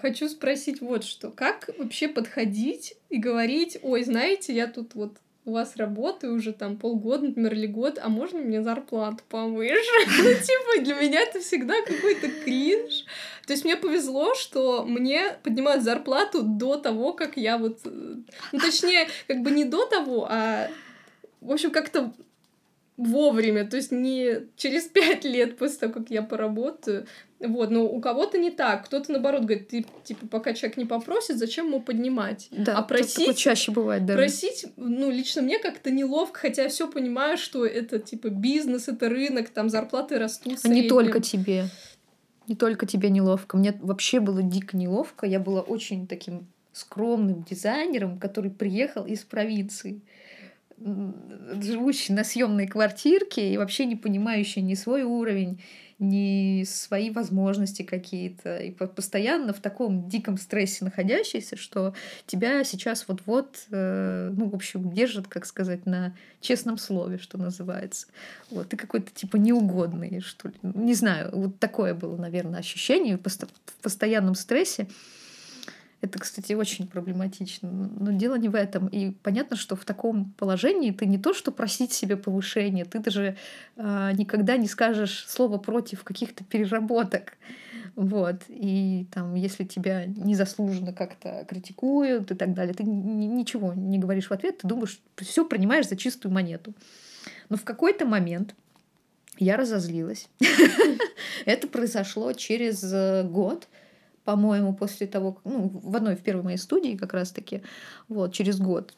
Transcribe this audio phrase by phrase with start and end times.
[0.00, 1.30] Хочу спросить вот что.
[1.30, 6.76] Как вообще подходить и говорить, ой, знаете, я тут вот у вас работаю уже там
[6.76, 9.74] полгода, например, или год, а можно мне зарплату повыше?
[10.18, 13.04] Ну, типа, для меня это всегда какой-то кринж.
[13.46, 17.80] То есть мне повезло, что мне поднимают зарплату до того, как я вот...
[17.84, 18.16] Э,
[18.52, 20.68] ну, точнее, как бы не до того, а...
[21.40, 22.12] В общем, как-то
[23.00, 27.06] вовремя, то есть не через пять лет после того, как я поработаю.
[27.38, 28.84] Вот, но у кого-то не так.
[28.84, 32.48] Кто-то наоборот говорит, ты типа пока человек не попросит, зачем ему поднимать?
[32.50, 34.14] Да, а просить чаще бывает, да.
[34.14, 39.08] Просить, ну лично мне как-то неловко, хотя я все понимаю, что это типа бизнес, это
[39.08, 40.58] рынок, там зарплаты растут.
[40.62, 41.64] А не только тебе,
[42.46, 43.56] не только тебе неловко.
[43.56, 45.24] Мне вообще было дико неловко.
[45.24, 50.02] Я была очень таким скромным дизайнером, который приехал из провинции
[50.80, 55.60] живущий на съемной квартирке и вообще не понимающий ни свой уровень,
[55.98, 61.94] ни свои возможности какие-то, и постоянно в таком диком стрессе находящийся, что
[62.26, 68.06] тебя сейчас вот-вот, э, ну, в общем, держат, как сказать, на честном слове, что называется.
[68.50, 70.54] Вот, ты какой-то типа неугодный, что ли.
[70.62, 74.88] Не знаю, вот такое было, наверное, ощущение в постоянном стрессе.
[76.00, 77.70] Это, кстати, очень проблематично.
[77.70, 78.88] Но дело не в этом.
[78.88, 83.36] И понятно, что в таком положении ты не то, что просить себе повышения, ты даже
[83.76, 87.34] э, никогда не скажешь слово против каких-то переработок.
[87.96, 88.36] Вот.
[88.48, 94.32] И там, если тебя незаслуженно как-то критикуют и так далее, ты ничего не говоришь в
[94.32, 96.72] ответ, ты думаешь, все принимаешь за чистую монету.
[97.50, 98.54] Но в какой-то момент
[99.38, 100.30] я разозлилась.
[101.44, 103.68] Это произошло через э, год
[104.24, 107.62] по-моему, после того, ну, в одной, в первой моей студии как раз-таки,
[108.08, 108.94] вот, через год,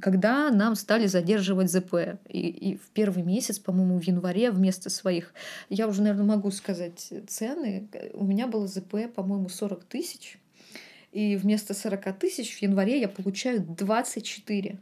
[0.00, 2.18] когда нам стали задерживать ЗП.
[2.28, 5.32] И, и в первый месяц, по-моему, в январе вместо своих,
[5.68, 10.38] я уже, наверное, могу сказать цены, у меня было ЗП, по-моему, 40 тысяч,
[11.12, 14.78] и вместо 40 тысяч в январе я получаю 24.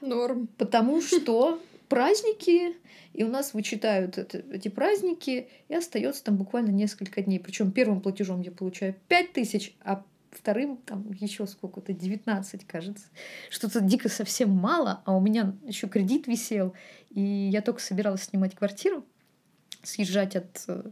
[0.00, 0.48] Норм.
[0.58, 2.76] Потому что праздники,
[3.14, 7.40] и у нас вычитают это, эти праздники, и остается там буквально несколько дней.
[7.40, 13.06] Причем первым платежом я получаю 5 тысяч, а вторым там еще сколько-то, 19, кажется.
[13.50, 16.74] Что-то дико совсем мало, а у меня еще кредит висел,
[17.10, 19.04] и я только собиралась снимать квартиру,
[19.82, 20.90] съезжать от э,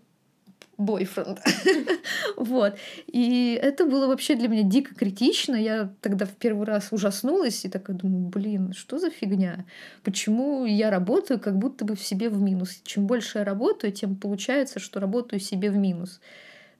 [0.79, 1.41] бойфренд.
[2.37, 2.77] вот.
[3.07, 5.55] И это было вообще для меня дико критично.
[5.55, 9.65] Я тогда в первый раз ужаснулась и такая думаю, блин, что за фигня?
[10.03, 12.81] Почему я работаю как будто бы в себе в минус?
[12.85, 16.21] Чем больше я работаю, тем получается, что работаю себе в минус.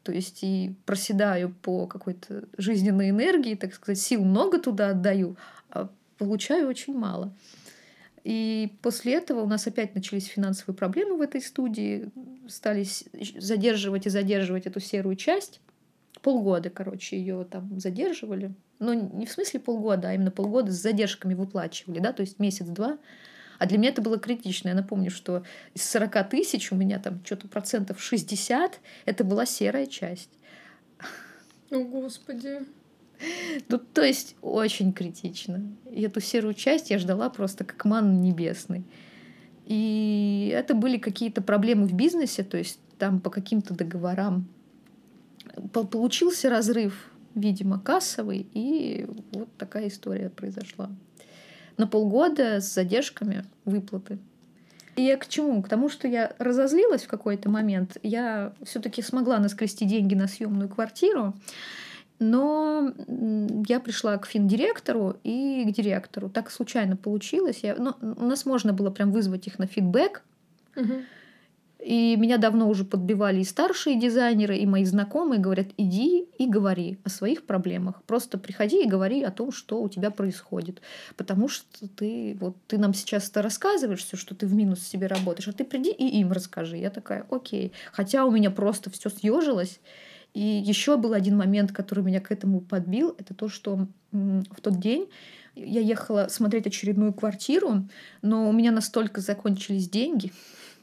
[0.03, 5.37] То есть и проседаю по какой-то жизненной энергии, так сказать, сил много туда отдаю,
[5.71, 5.89] а
[6.19, 7.33] получаю очень мало.
[8.27, 12.11] И после этого у нас опять начались финансовые проблемы в этой студии,
[12.49, 12.85] стали
[13.39, 15.61] задерживать и задерживать эту серую часть.
[16.23, 18.53] Полгода, короче, ее там задерживали.
[18.81, 22.99] Но не в смысле полгода, а именно полгода с задержками выплачивали, да, то есть месяц-два.
[23.61, 24.71] А для меня это было критично.
[24.71, 25.45] Я напомню, что
[25.75, 30.31] из 40 тысяч у меня там что-то процентов 60 это была серая часть.
[31.71, 32.67] О, Господи.
[33.69, 35.63] Ну, то есть очень критично.
[35.91, 38.85] И эту серую часть я ждала просто как ман небесный.
[39.65, 44.47] И это были какие-то проблемы в бизнесе, то есть там по каким-то договорам
[45.73, 50.91] получился разрыв, видимо, кассовый, и вот такая история произошла.
[51.77, 54.19] На полгода с задержками выплаты.
[54.97, 55.63] И я к чему?
[55.63, 57.99] К тому, что я разозлилась в какой-то момент.
[58.03, 61.35] Я все-таки смогла наскрести деньги на съемную квартиру.
[62.19, 62.93] Но
[63.69, 66.29] я пришла к финдиректору и к директору.
[66.31, 67.61] Так случайно получилось.
[67.63, 70.23] Я, ну, у нас можно было прям вызвать их на фидбэк.
[70.77, 71.03] Угу.
[71.87, 76.99] И меня давно уже подбивали и старшие дизайнеры, и мои знакомые говорят, иди и говори
[77.05, 78.03] о своих проблемах.
[78.09, 80.81] Просто приходи и говори о том, что у тебя происходит.
[81.17, 85.07] Потому что ты, вот, ты нам сейчас это рассказываешь, все, что ты в минус себе
[85.07, 86.77] работаешь, а ты приди и им расскажи.
[86.77, 87.73] Я такая, окей.
[87.93, 89.79] Хотя у меня просто все съежилось.
[90.37, 94.79] И еще был один момент, который меня к этому подбил, это то, что в тот
[94.79, 95.09] день
[95.55, 97.89] я ехала смотреть очередную квартиру,
[98.21, 100.35] но у меня настолько закончились деньги,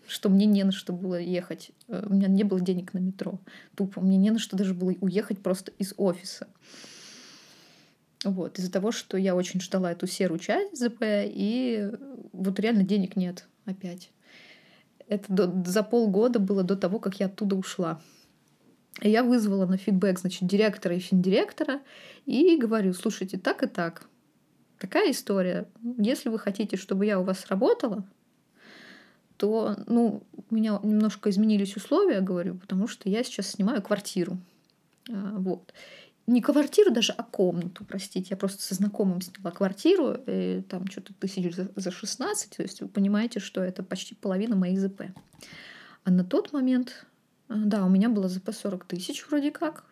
[0.07, 1.69] что мне не на что было ехать.
[1.87, 3.39] Э, у меня не было денег на метро.
[3.75, 4.01] Тупо.
[4.01, 6.47] Мне не на что даже было уехать просто из офиса.
[8.23, 8.57] Вот.
[8.57, 11.91] Из-за того, что я очень ждала эту серую часть ЗП, и
[12.31, 14.09] вот реально денег нет опять.
[15.07, 18.01] Это до, за полгода было до того, как я оттуда ушла.
[19.01, 21.81] Я вызвала на фидбэк, значит, директора и финдиректора
[22.25, 24.07] и говорю, слушайте, так и так.
[24.79, 25.67] Такая история.
[25.97, 28.05] Если вы хотите, чтобы я у вас работала,
[29.37, 34.37] то, ну, у меня немножко изменились условия, говорю, потому что я сейчас снимаю квартиру.
[35.09, 35.73] А, вот.
[36.27, 38.27] Не квартиру даже, а комнату, простите.
[38.31, 42.87] Я просто со знакомым сняла квартиру, и там что-то тысяч за 16, то есть вы
[42.87, 45.01] понимаете, что это почти половина моих ЗП.
[46.05, 47.05] А на тот момент,
[47.55, 49.85] да, у меня было ЗП 40 тысяч вроде как,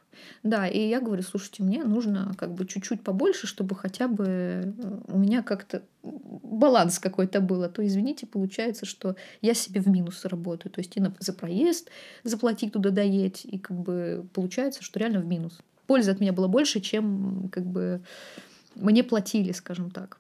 [0.43, 4.99] да, и я говорю, слушайте, мне нужно как бы чуть-чуть побольше, чтобы хотя бы э,
[5.07, 7.63] у меня как-то баланс какой-то был.
[7.63, 10.71] А то, извините, получается, что я себе в минус работаю.
[10.71, 11.89] То есть и за проезд
[12.23, 15.59] заплатить туда доедь, и как бы получается, что реально в минус.
[15.87, 18.01] Пользы от меня было больше, чем как бы
[18.75, 20.19] мне платили, скажем так.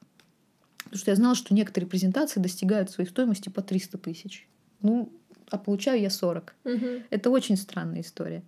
[0.83, 4.47] Потому что я знала, что некоторые презентации достигают своей стоимости по 300 тысяч.
[4.81, 5.11] Ну,
[5.51, 6.55] а получаю я 40.
[6.63, 6.87] Угу.
[7.09, 8.43] Это очень странная история.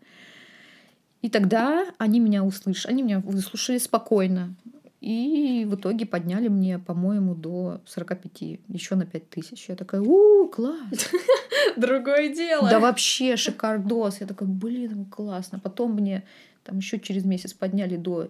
[1.21, 4.55] И тогда они меня услышали, они меня выслушали спокойно.
[4.99, 9.67] И в итоге подняли мне, по-моему, до 45, еще на 5 тысяч.
[9.67, 11.11] Я такая, у, класс.
[11.77, 12.69] Другое дело.
[12.69, 14.21] Да вообще шикардос.
[14.21, 15.59] Я такая, блин, классно.
[15.59, 16.23] Потом мне
[16.63, 18.29] там еще через месяц подняли до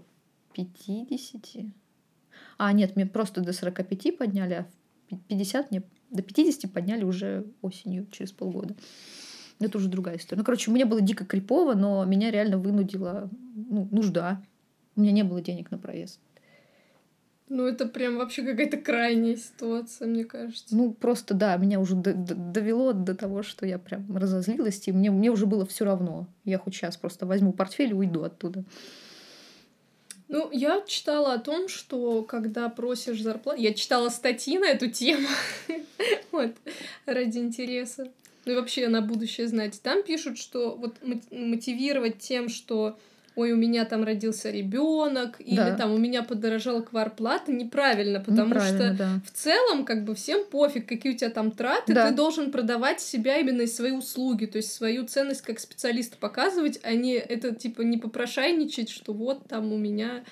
[0.53, 1.65] 50.
[2.57, 4.67] А, нет, мне просто до 45 подняли, а
[5.27, 8.75] 50 мне до 50 подняли уже осенью, через полгода.
[9.59, 10.39] Это уже другая история.
[10.39, 14.41] Ну, короче, у меня было дико крипово, но меня реально вынудила ну, нужда.
[14.95, 16.19] У меня не было денег на проезд.
[17.49, 20.75] Ну, это прям вообще какая-то крайняя ситуация, мне кажется.
[20.75, 25.29] Ну, просто да, меня уже довело до того, что я прям разозлилась, и мне, мне
[25.29, 26.27] уже было все равно.
[26.45, 28.63] Я хоть сейчас просто возьму портфель и уйду оттуда.
[30.33, 33.61] Ну, я читала о том, что когда просишь зарплату...
[33.61, 35.27] Я читала статьи на эту тему.
[36.31, 36.51] вот,
[37.05, 38.11] ради интереса
[38.45, 39.79] ну и вообще на будущее знать.
[39.81, 40.95] Там пишут, что вот
[41.31, 42.97] мотивировать тем, что
[43.35, 45.75] ой, у меня там родился ребенок, или да.
[45.75, 49.09] там у меня подорожала кварплата, неправильно, потому неправильно, что да.
[49.25, 52.09] в целом как бы всем пофиг, какие у тебя там траты, да.
[52.09, 56.79] ты должен продавать себя именно из своей услуги, то есть свою ценность как специалиста показывать,
[56.83, 60.23] а не это типа не попрошайничать, что вот там у меня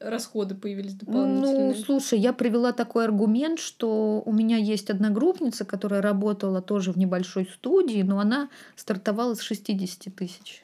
[0.00, 1.68] расходы появились дополнительные?
[1.68, 6.98] Ну, слушай, я привела такой аргумент, что у меня есть одногруппница, которая работала тоже в
[6.98, 10.62] небольшой студии, но она стартовала с 60 тысяч.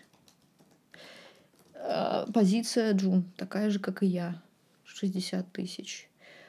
[1.87, 4.43] А, позиция Джун такая же, как и я,
[4.85, 6.09] 60 тысяч.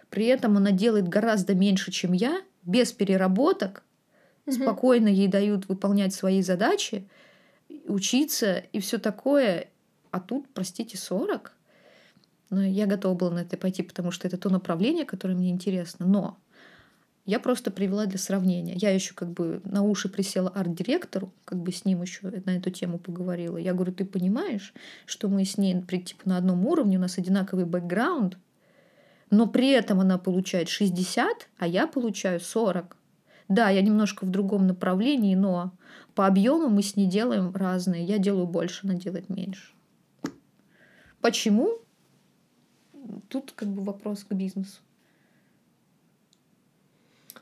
[0.10, 3.84] При этом она делает гораздо меньше, чем я, без переработок,
[4.46, 4.56] угу.
[4.56, 7.08] спокойно ей дают выполнять свои задачи,
[7.86, 9.68] учиться и все такое.
[10.12, 11.52] А тут, простите, 40.
[12.50, 16.06] Но я готова была на это пойти, потому что это то направление, которое мне интересно.
[16.06, 16.38] Но
[17.25, 18.75] я просто привела для сравнения.
[18.75, 22.69] Я еще как бы на уши присела арт-директору, как бы с ним еще на эту
[22.69, 23.57] тему поговорила.
[23.57, 24.74] Я говорю, ты понимаешь,
[25.06, 28.38] что мы с ней типа, на одном уровне, у нас одинаковый бэкграунд,
[29.31, 32.95] но при этом она получает 60, а я получаю 40.
[33.48, 35.72] Да, я немножко в другом направлении, но
[36.13, 38.04] по объему мы с ней делаем разные.
[38.04, 39.74] Я делаю больше, она делает меньше.
[41.22, 41.80] Почему?
[43.30, 44.81] тут как бы вопрос к бизнесу.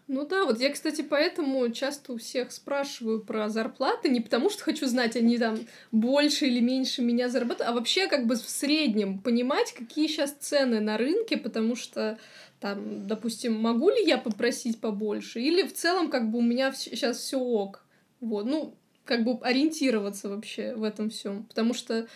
[0.07, 4.63] Ну да, вот я, кстати, поэтому часто у всех спрашиваю про зарплаты, не потому что
[4.63, 5.57] хочу знать, они там
[5.91, 10.81] больше или меньше меня зарабатывают, а вообще как бы в среднем понимать, какие сейчас цены
[10.81, 12.19] на рынке, потому что
[12.59, 17.17] там, допустим, могу ли я попросить побольше, или в целом как бы у меня сейчас
[17.17, 17.85] все ок.
[18.19, 22.07] Вот, ну, как бы ориентироваться вообще в этом всем, потому что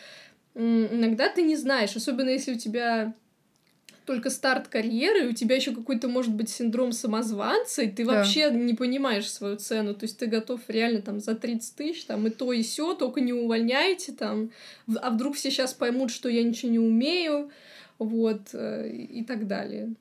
[0.56, 3.14] иногда ты не знаешь, особенно если у тебя
[4.08, 8.14] только старт карьеры, и у тебя еще какой-то, может быть, синдром самозванца, и ты да.
[8.14, 9.94] вообще не понимаешь свою цену.
[9.94, 13.20] То есть ты готов реально там за 30 тысяч, там и то, и все, только
[13.20, 14.52] не увольняйте там.
[15.02, 17.52] А вдруг все сейчас поймут, что я ничего не умею,
[18.00, 19.94] вот, э, и так далее.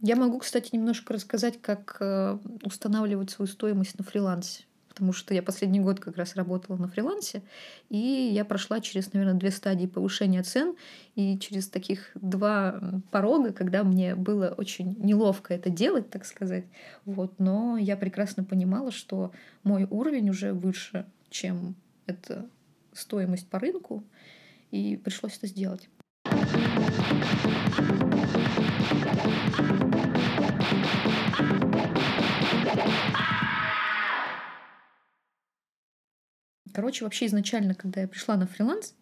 [0.00, 4.64] Я могу, кстати, немножко рассказать, как э, устанавливать свою стоимость на фрилансе
[4.94, 7.42] потому что я последний год как раз работала на фрилансе,
[7.90, 10.76] и я прошла через, наверное, две стадии повышения цен
[11.16, 16.64] и через таких два порога, когда мне было очень неловко это делать, так сказать.
[17.04, 17.40] Вот.
[17.40, 19.32] Но я прекрасно понимала, что
[19.64, 21.74] мой уровень уже выше, чем
[22.06, 22.46] эта
[22.92, 24.04] стоимость по рынку,
[24.70, 25.88] и пришлось это сделать.
[36.74, 38.94] Короче, вообще изначально, когда я пришла на фриланс,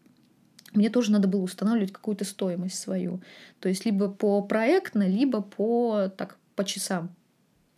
[0.75, 3.23] мне тоже надо было устанавливать какую-то стоимость свою.
[3.61, 7.17] То есть либо по проектно, либо по, так, по часам.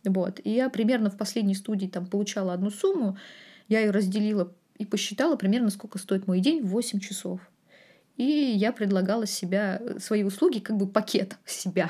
[0.05, 0.41] Вот.
[0.43, 3.17] И я примерно в последней студии там получала одну сумму,
[3.69, 7.41] я ее разделила и посчитала примерно, сколько стоит мой день в 8 часов.
[8.17, 11.89] И я предлагала себя, свои услуги, как бы пакет себя,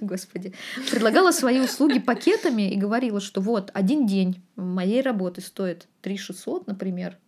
[0.00, 0.54] господи.
[0.88, 6.68] Предлагала свои услуги пакетами и говорила, что вот один день моей работы стоит 3 600,
[6.68, 7.18] например,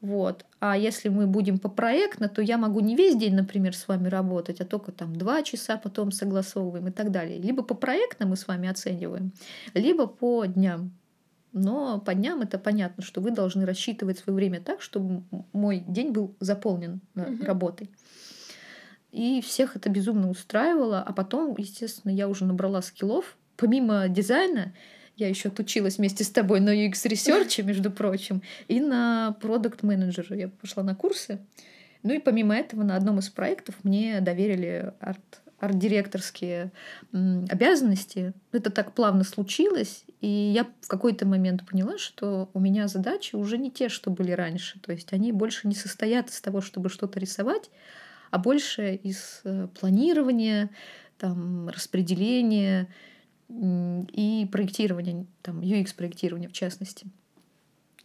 [0.00, 0.44] вот.
[0.60, 4.08] А если мы будем по проектно, то я могу не весь день, например, с вами
[4.08, 7.38] работать, а только там два часа потом согласовываем и так далее.
[7.38, 9.32] Либо по проектно мы с вами оцениваем,
[9.74, 10.92] либо по дням.
[11.52, 15.22] Но по дням это понятно, что вы должны рассчитывать свое время так, чтобы
[15.54, 17.44] мой день был заполнен угу.
[17.44, 17.90] работой.
[19.10, 21.00] И всех это безумно устраивало.
[21.00, 23.38] А потом, естественно, я уже набрала скиллов.
[23.56, 24.74] Помимо дизайна,
[25.16, 30.36] я еще отучилась вместе с тобой на UX Research, между прочим, и на продукт менеджера
[30.36, 31.38] Я пошла на курсы.
[32.02, 36.70] Ну и помимо этого на одном из проектов мне доверили арт арт-директорские
[37.12, 38.34] обязанности.
[38.52, 43.56] Это так плавно случилось, и я в какой-то момент поняла, что у меня задачи уже
[43.56, 44.78] не те, что были раньше.
[44.80, 47.70] То есть они больше не состоят из того, чтобы что-то рисовать,
[48.30, 50.68] а больше из э, планирования,
[51.16, 52.88] там, распределения
[53.48, 57.06] и проектирования, там, UX-проектирования в частности.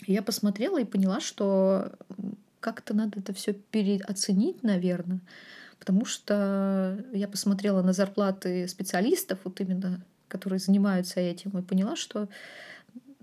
[0.05, 1.91] я посмотрела и поняла, что
[2.59, 5.19] как-то надо это все переоценить, наверное,
[5.79, 12.29] потому что я посмотрела на зарплаты специалистов, вот именно, которые занимаются этим, и поняла, что,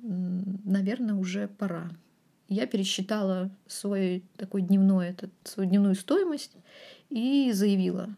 [0.03, 1.91] наверное, уже пора.
[2.49, 6.52] Я пересчитала свой такой дневной, этот, свою дневную стоимость
[7.11, 8.09] и заявила.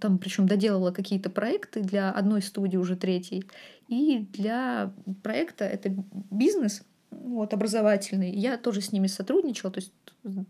[0.00, 3.44] Там причем доделала какие-то проекты для одной студии, уже третьей,
[3.88, 4.92] и для
[5.22, 5.94] проекта это
[6.30, 8.30] бизнес, вот, образовательный.
[8.30, 9.92] Я тоже с ними сотрудничала, то есть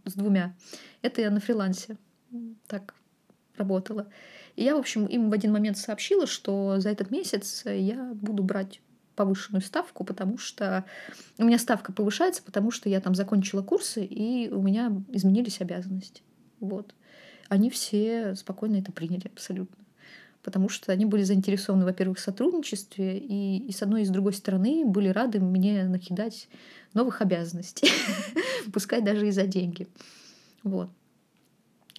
[0.05, 0.57] с двумя.
[1.03, 1.97] Это я на фрилансе.
[2.67, 2.95] Так
[3.57, 4.09] работала.
[4.57, 8.43] И я, в общем, им в один момент сообщила, что за этот месяц я буду
[8.43, 8.81] брать
[9.19, 10.85] повышенную ставку, потому что
[11.39, 16.23] у меня ставка повышается, потому что я там закончила курсы, и у меня изменились обязанности.
[16.61, 16.95] Вот.
[17.49, 19.85] Они все спокойно это приняли абсолютно.
[20.45, 24.33] Потому что они были заинтересованы, во-первых, в сотрудничестве, и, и с одной и с другой
[24.33, 26.49] стороны были рады мне накидать
[26.95, 27.91] новых обязанностей,
[28.73, 29.89] пускай даже и за деньги.
[30.63, 30.91] Вот.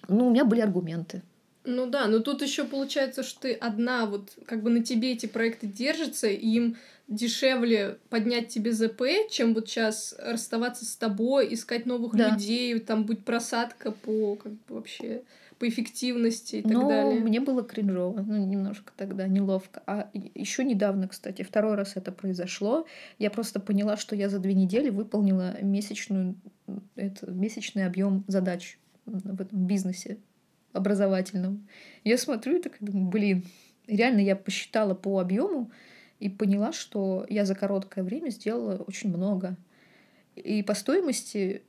[0.08, 1.22] Ну, у меня были аргументы.
[1.64, 5.26] Ну да, но тут еще получается, что ты одна, вот как бы на тебе эти
[5.26, 6.76] проекты держатся, и им
[7.06, 12.30] дешевле поднять тебе ЗП, чем вот сейчас расставаться с тобой, искать новых да.
[12.30, 15.22] людей, там будет просадка по как бы вообще
[15.58, 17.20] по эффективности и так Но далее.
[17.20, 19.82] мне было кринжово, ну немножко тогда неловко.
[19.86, 22.86] А еще недавно, кстати, второй раз это произошло.
[23.18, 26.36] Я просто поняла, что я за две недели выполнила месячную,
[26.94, 30.18] это, месячный объем задач в этом бизнесе
[30.72, 31.66] образовательном.
[32.04, 33.44] Я смотрю и так думаю, блин,
[33.86, 35.70] реально я посчитала по объему
[36.18, 39.56] и поняла, что я за короткое время сделала очень много.
[40.36, 41.62] И по стоимости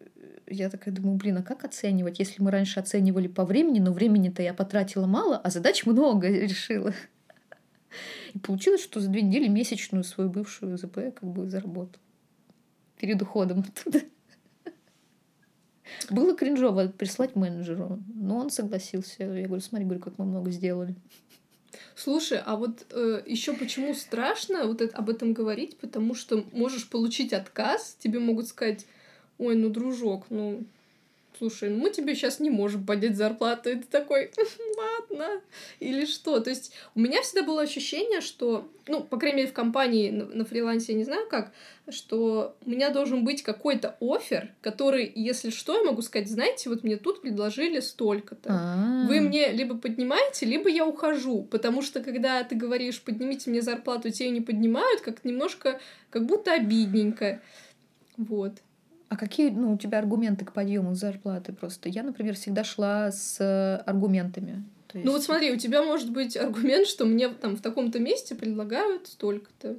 [0.47, 4.41] я такая думаю, блин, а как оценивать, если мы раньше оценивали по времени, но времени-то
[4.41, 6.93] я потратила мало, а задач много решила.
[8.33, 12.01] И получилось, что за две недели месячную свою бывшую ЗП как бы заработала.
[12.97, 14.05] Перед уходом оттуда.
[16.09, 19.23] Было кринжово прислать менеджеру, но он согласился.
[19.23, 20.95] Я говорю, смотри, говорю, как мы много сделали.
[21.95, 25.77] Слушай, а вот э, еще почему страшно вот это, об этом говорить?
[25.77, 28.85] Потому что можешь получить отказ, тебе могут сказать,
[29.37, 30.63] ой, ну, дружок, ну,
[31.37, 33.69] слушай, ну мы тебе сейчас не можем поднять зарплату.
[33.69, 34.31] И ты такой,
[34.77, 35.41] ладно,
[35.79, 36.39] или что.
[36.39, 40.45] То есть у меня всегда было ощущение, что, ну, по крайней мере, в компании на,
[40.45, 41.51] фрилансе я не знаю как,
[41.89, 46.83] что у меня должен быть какой-то офер, который, если что, я могу сказать, знаете, вот
[46.83, 48.49] мне тут предложили столько-то.
[48.49, 49.07] А-а-а.
[49.07, 51.43] Вы мне либо поднимаете, либо я ухожу.
[51.43, 56.53] Потому что, когда ты говоришь, поднимите мне зарплату, тебе не поднимают, как немножко, как будто
[56.53, 57.41] обидненько.
[58.17, 58.53] Вот.
[59.11, 61.89] А какие ну, у тебя аргументы к подъему зарплаты просто?
[61.89, 64.63] Я, например, всегда шла с аргументами.
[64.93, 65.05] есть...
[65.05, 69.07] Ну вот смотри, у тебя может быть аргумент, что мне там в таком-то месте предлагают
[69.07, 69.75] столько-то.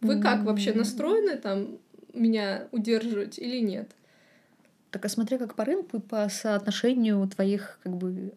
[0.00, 0.22] Вы mm.
[0.22, 1.78] как вообще настроены там
[2.12, 3.88] меня удерживать или нет?
[4.90, 8.32] Так а смотри, как по рынку и по соотношению твоих как бы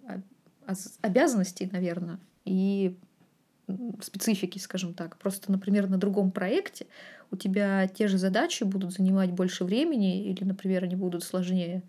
[1.02, 2.96] обязанностей, наверное, и
[4.00, 5.18] специфики, скажем так.
[5.18, 6.86] Просто, например, на другом проекте
[7.34, 11.82] у тебя те же задачи будут занимать больше времени, или, например, они будут сложнее.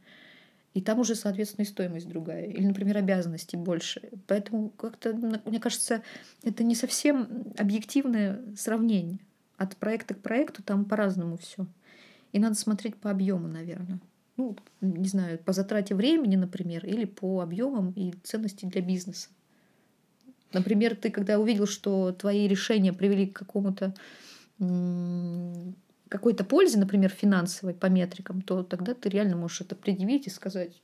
[0.72, 2.46] И там уже, соответственно, и стоимость другая.
[2.46, 4.08] Или, например, обязанности больше.
[4.26, 6.02] Поэтому как-то, мне кажется,
[6.42, 9.18] это не совсем объективное сравнение.
[9.58, 11.66] От проекта к проекту там по-разному все.
[12.32, 14.00] И надо смотреть по объему, наверное.
[14.38, 19.28] Ну, не знаю, по затрате времени, например, или по объемам и ценности для бизнеса.
[20.54, 23.94] Например, ты когда увидел, что твои решения привели к какому-то
[26.08, 30.80] какой-то пользы, например, финансовой по метрикам, то тогда ты реально можешь это предъявить и сказать,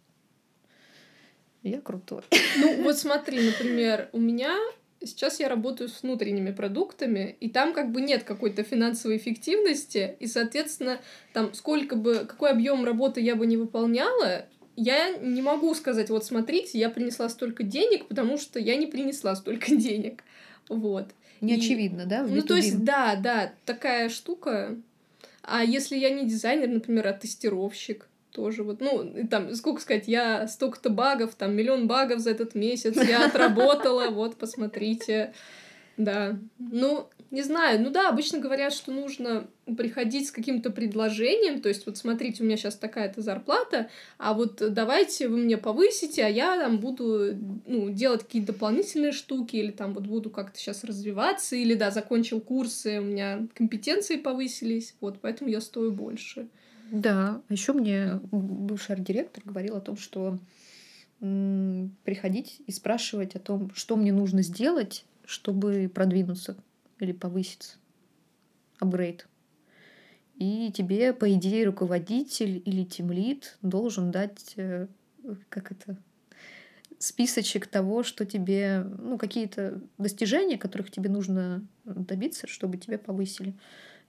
[1.63, 2.23] я крутой.
[2.59, 4.57] Ну, вот смотри, например, у меня
[5.03, 10.27] сейчас я работаю с внутренними продуктами, и там как бы нет какой-то финансовой эффективности, и,
[10.27, 11.01] соответственно,
[11.33, 14.47] там сколько бы, какой объем работы я бы не выполняла,
[14.77, 19.35] я не могу сказать, вот смотрите, я принесла столько денег, потому что я не принесла
[19.37, 20.25] столько денег.
[20.69, 21.09] Вот.
[21.41, 21.59] Не и...
[21.59, 22.23] очевидно, да?
[22.23, 24.77] Ну, то есть, да, да, такая штука.
[25.43, 30.47] А если я не дизайнер, например, а тестировщик, тоже вот, ну, там, сколько сказать, я
[30.47, 35.33] столько-то багов, там, миллион багов за этот месяц я отработала, вот, посмотрите.
[35.97, 36.39] Да.
[36.59, 37.81] Ну, не знаю.
[37.81, 39.47] Ну да, обычно говорят, что нужно
[39.77, 41.61] приходить с каким-то предложением.
[41.61, 46.25] То есть, вот смотрите, у меня сейчас такая-то зарплата, а вот давайте вы мне повысите,
[46.25, 50.83] а я там буду ну, делать какие-то дополнительные штуки, или там вот буду как-то сейчас
[50.83, 56.49] развиваться, или да, закончил курсы, у меня компетенции повысились, вот, поэтому я стою больше.
[56.91, 60.39] Да, а еще мне бывший арт-директор говорил о том, что
[61.21, 66.57] приходить и спрашивать о том, что мне нужно сделать, чтобы продвинуться
[67.03, 67.77] или повыситься.
[68.79, 69.27] Апгрейд.
[70.37, 74.87] И тебе, по идее, руководитель или тимлид должен дать, э,
[75.51, 75.99] как это,
[76.99, 83.55] списочек того, что тебе, ну, какие-то достижения, которых тебе нужно добиться, чтобы тебя повысили.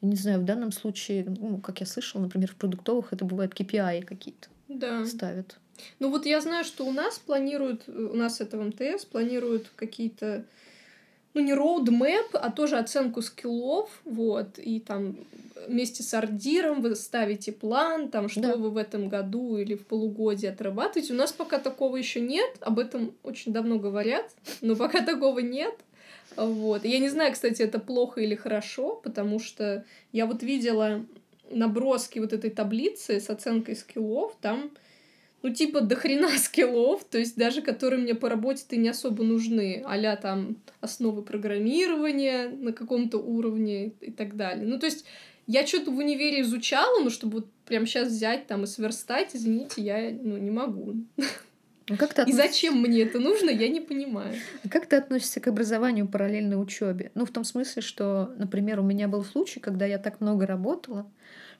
[0.02, 4.04] Не знаю, в данном случае, ну, как я слышала, например, в продуктовых это бывают KPI
[4.04, 5.06] какие-то да.
[5.06, 5.58] ставят.
[6.00, 10.46] Ну вот я знаю, что у нас планируют, у нас это в МТС, планируют какие-то
[11.34, 15.16] ну, не roadmap, а тоже оценку скиллов, вот, и там
[15.68, 18.56] вместе с ардиром вы ставите план, там, что да.
[18.56, 21.14] вы в этом году или в полугодии отрабатываете.
[21.14, 24.30] У нас пока такого еще нет, об этом очень давно говорят,
[24.62, 25.76] но пока такого нет.
[26.36, 26.86] Вот.
[26.86, 31.06] Я не знаю, кстати, это плохо или хорошо, потому что я вот видела
[31.50, 34.72] наброски вот этой таблицы с оценкой скиллов, там
[35.44, 39.84] ну, типа, до хрена скиллов, то есть даже которые мне по работе-то не особо нужны,
[39.86, 44.66] а там основы программирования на каком-то уровне и так далее.
[44.66, 45.06] Ну, то есть
[45.48, 49.82] я что-то в универе изучала, но чтобы вот прям сейчас взять там и сверстать, извините,
[49.82, 50.96] я ну, не могу.
[51.90, 52.46] А как ты относишься...
[52.46, 54.36] И зачем мне это нужно, я не понимаю.
[54.64, 57.12] А как ты относишься к образованию параллельной учебе?
[57.16, 61.12] Ну, в том смысле, что, например, у меня был случай, когда я так много работала,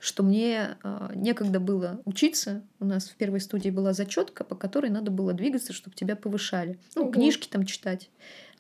[0.02, 2.64] что мне э, некогда было учиться.
[2.80, 6.80] У нас в первой студии была зачетка, по которой надо было двигаться, чтобы тебя повышали.
[6.96, 7.12] Ну, Ого.
[7.12, 8.10] книжки там читать,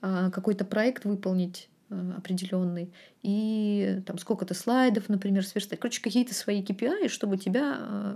[0.03, 1.67] э, какой-то проект выполнить
[2.15, 5.77] определенный и там сколько-то слайдов, например, сверстать.
[5.77, 8.15] Короче, какие-то свои KPI, чтобы тебя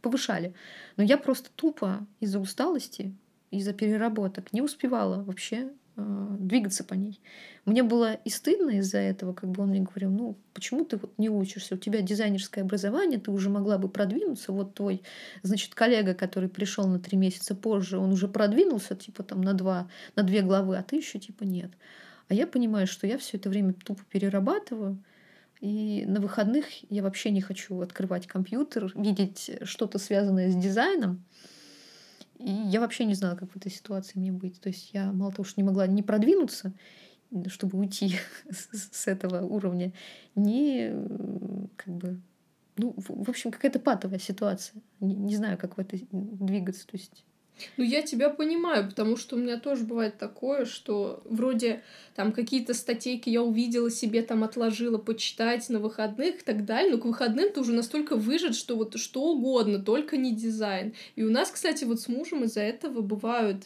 [0.00, 0.54] повышали.
[0.96, 3.12] Но я просто тупо из-за усталости,
[3.50, 7.20] из-за переработок не успевала вообще двигаться по ней.
[7.64, 11.12] Мне было и стыдно из-за этого, как бы он мне говорил, ну, почему ты вот
[11.18, 11.76] не учишься?
[11.76, 14.52] У тебя дизайнерское образование, ты уже могла бы продвинуться.
[14.52, 15.02] Вот твой,
[15.42, 19.88] значит, коллега, который пришел на три месяца позже, он уже продвинулся, типа, там, на два,
[20.16, 21.70] на две главы, а ты еще типа, нет.
[22.28, 24.98] А я понимаю, что я все это время тупо перерабатываю,
[25.60, 31.24] и на выходных я вообще не хочу открывать компьютер, видеть что-то связанное с дизайном.
[32.44, 34.60] И я вообще не знала, как в этой ситуации мне быть.
[34.60, 36.74] То есть я мало того, что не могла не продвинуться,
[37.46, 38.16] чтобы уйти
[38.50, 39.94] с этого уровня,
[40.34, 40.92] не
[41.76, 42.20] как бы
[42.76, 44.82] ну, в общем, какая-то патовая ситуация.
[45.00, 46.86] Не, не знаю, как в это двигаться.
[46.86, 47.24] То есть
[47.76, 51.82] ну, я тебя понимаю, потому что у меня тоже бывает такое, что вроде
[52.14, 56.98] там какие-то статейки я увидела себе, там отложила почитать на выходных и так далее, но
[56.98, 60.94] к выходным ты уже настолько выжат, что вот что угодно, только не дизайн.
[61.16, 63.64] И у нас, кстати, вот с мужем из-за этого бывают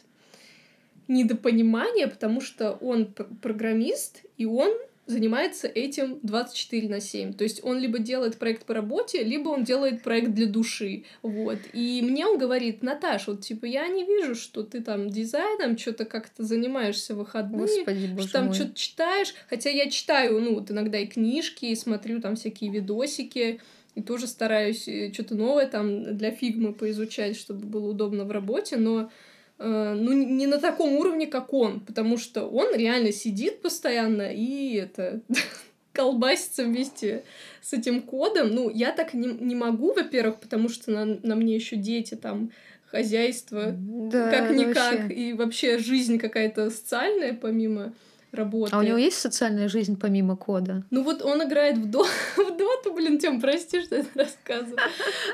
[1.08, 3.06] недопонимания, потому что он
[3.40, 4.70] программист, и он
[5.08, 7.32] занимается этим 24 на 7.
[7.32, 11.04] То есть он либо делает проект по работе, либо он делает проект для души.
[11.22, 11.58] Вот.
[11.72, 16.04] И мне он говорит, Наташ, вот типа я не вижу, что ты там дизайном что-то
[16.04, 19.34] как-то занимаешься в выходные, Господи, что там что-то читаешь.
[19.48, 23.60] Хотя я читаю, ну, вот иногда и книжки, и смотрю там всякие видосики
[23.94, 28.76] и тоже стараюсь э, что-то новое там для фигмы поизучать, чтобы было удобно в работе,
[28.76, 29.10] но
[29.58, 35.20] ну, не на таком уровне, как он, потому что он реально сидит постоянно и это
[35.92, 37.24] колбасится вместе
[37.60, 38.50] с этим кодом.
[38.50, 42.52] Ну, я так не, не могу, во-первых, потому что на, на мне еще дети там
[42.86, 45.14] хозяйство, да, как-никак, вообще.
[45.14, 47.92] и вообще жизнь какая-то социальная помимо
[48.32, 48.74] работы.
[48.74, 50.84] А у него есть социальная жизнь помимо кода?
[50.90, 52.04] Ну вот он играет в, до...
[52.36, 54.78] в доту, блин, Тем, прости, что это рассказываю.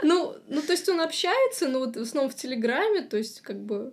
[0.03, 3.61] Ну, ну, то есть он общается, но вот в основном в Телеграме, то есть как
[3.61, 3.93] бы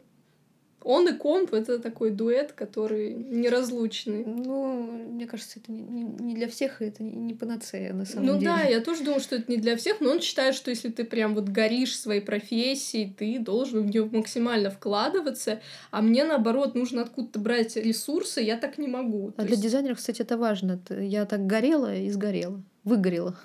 [0.84, 4.24] Он и комп— это такой дуэт, который неразлучный.
[4.26, 8.52] Ну, мне кажется, это не, для всех, и это не, панацея на самом ну, деле.
[8.52, 10.90] Ну да, я тоже думаю, что это не для всех, но он считает, что если
[10.90, 16.76] ты прям вот горишь своей профессией, ты должен в нее максимально вкладываться, а мне, наоборот,
[16.76, 19.30] нужно откуда-то брать ресурсы, я так не могу.
[19.38, 19.64] А То для есть...
[19.64, 20.82] дизайнеров, кстати, это важно.
[20.90, 23.38] Я так горела и сгорела, выгорела.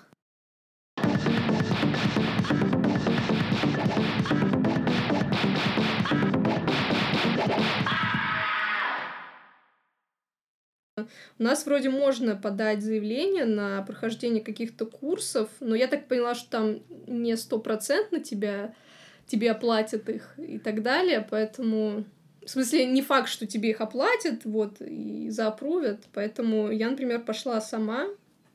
[10.96, 16.50] У нас вроде можно подать заявление на прохождение каких-то курсов, но я так поняла, что
[16.50, 18.74] там не стопроцентно тебя,
[19.26, 22.04] тебе оплатят их и так далее, поэтому...
[22.42, 27.60] В смысле, не факт, что тебе их оплатят, вот, и заапрувят, поэтому я, например, пошла
[27.60, 28.06] сама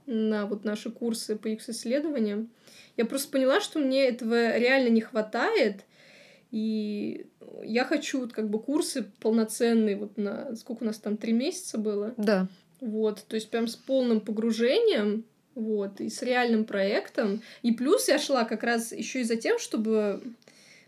[0.05, 2.49] на вот наши курсы по X-исследованиям.
[2.95, 5.81] Я просто поняла, что мне этого реально не хватает,
[6.51, 7.27] и
[7.63, 11.77] я хочу вот как бы курсы полноценные, вот на сколько у нас там, три месяца
[11.77, 12.13] было?
[12.17, 12.47] Да.
[12.79, 15.23] Вот, то есть прям с полным погружением,
[15.55, 17.41] вот, и с реальным проектом.
[17.61, 20.21] И плюс я шла как раз еще и за тем, чтобы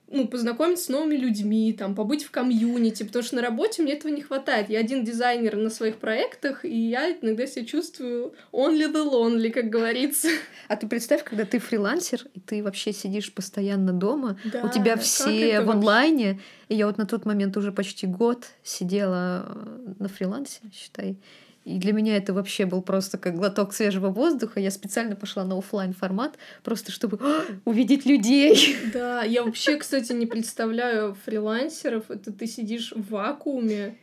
[0.09, 4.11] ну, познакомиться с новыми людьми, там, побыть в комьюнити, потому что на работе мне этого
[4.11, 4.69] не хватает.
[4.69, 9.69] Я один дизайнер на своих проектах, и я иногда себя чувствую only the lonely, как
[9.69, 10.29] говорится.
[10.67, 14.97] А ты представь, когда ты фрилансер, и ты вообще сидишь постоянно дома, да, у тебя
[14.97, 16.45] все в онлайне, вообще?
[16.69, 19.57] и я вот на тот момент уже почти год сидела
[19.99, 21.17] на фрилансе, считай,
[21.65, 24.59] и для меня это вообще был просто как глоток свежего воздуха.
[24.59, 27.19] Я специально пошла на офлайн формат, просто чтобы
[27.65, 28.77] увидеть людей.
[28.93, 32.11] Да, я вообще, кстати, не представляю фрилансеров.
[32.11, 33.95] Это ты сидишь в вакууме.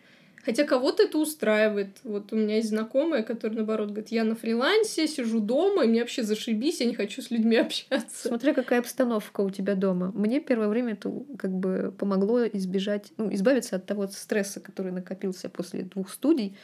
[0.42, 1.98] Хотя кого-то это устраивает.
[2.02, 6.00] Вот у меня есть знакомая, которая, наоборот, говорит, я на фрилансе, сижу дома, и мне
[6.00, 8.28] вообще зашибись, я не хочу с людьми общаться.
[8.28, 10.12] Смотря какая обстановка у тебя дома.
[10.14, 15.50] Мне первое время это как бы помогло избежать, ну, избавиться от того стресса, который накопился
[15.50, 16.56] после двух студий.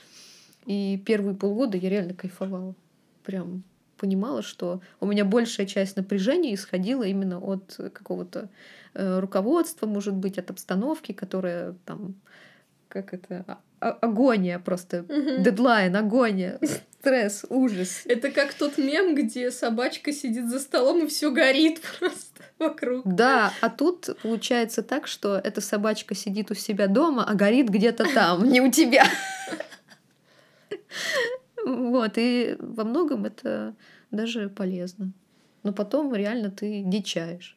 [0.67, 2.75] И первые полгода я реально кайфовала.
[3.25, 3.63] Прям
[3.97, 8.51] понимала, что у меня большая часть напряжения исходила именно от какого-то
[8.95, 12.15] э, руководства, может быть, от обстановки, которая там
[12.89, 15.43] как это а, а агония просто угу.
[15.43, 16.59] дедлайн агония
[17.01, 22.43] стресс ужас это как тот мем где собачка сидит за столом и все горит просто
[22.59, 27.69] вокруг да а тут получается так что эта собачка сидит у себя дома а горит
[27.69, 29.05] где-то там не у тебя
[31.67, 33.75] вот, и во многом это
[34.11, 35.13] даже полезно.
[35.63, 37.56] Но потом реально ты дичаешь.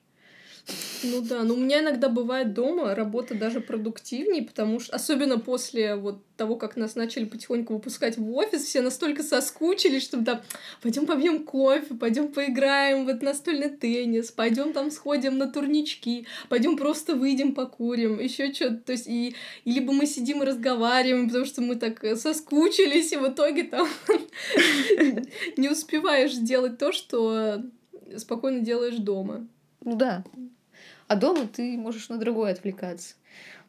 [1.04, 5.96] Ну да, но у меня иногда бывает дома работа даже продуктивнее, потому что, особенно после
[5.96, 10.42] вот того, как нас начали потихоньку выпускать в офис, все настолько соскучились, что там
[10.82, 17.16] пойдем побьем кофе, пойдем поиграем в настольный теннис, пойдем там сходим на турнички, пойдем просто
[17.16, 18.78] выйдем покурим, еще что-то.
[18.78, 23.18] То есть и, и либо мы сидим и разговариваем, потому что мы так соскучились, и
[23.18, 23.88] в итоге там
[25.58, 27.64] не успеваешь делать то, что
[28.18, 29.48] спокойно делаешь дома.
[29.84, 30.24] Ну да,
[31.08, 33.16] а дома ты можешь на другое отвлекаться.